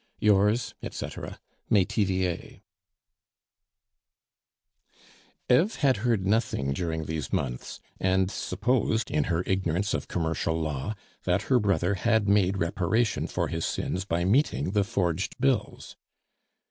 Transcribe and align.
Yours, 0.19 0.73
etc., 0.81 1.37
"METIVIER." 1.69 2.61
Eve 5.47 5.75
had 5.75 5.97
heard 5.97 6.25
nothing 6.25 6.73
during 6.73 7.05
these 7.05 7.31
months, 7.31 7.79
and 7.99 8.31
supposed, 8.31 9.11
in 9.11 9.25
her 9.25 9.43
ignorance 9.45 9.93
of 9.93 10.07
commercial 10.07 10.59
law, 10.59 10.95
that 11.25 11.43
her 11.43 11.59
brother 11.59 11.93
had 11.93 12.27
made 12.27 12.57
reparation 12.57 13.27
for 13.27 13.47
his 13.49 13.63
sins 13.63 14.03
by 14.03 14.25
meeting 14.25 14.71
the 14.71 14.83
forged 14.83 15.39
bills. 15.39 15.95